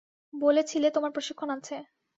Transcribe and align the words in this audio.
বলেছিলে 0.33 0.87
তোমার 0.95 1.11
প্রশিক্ষণ 1.11 1.49
আছে। 1.57 1.75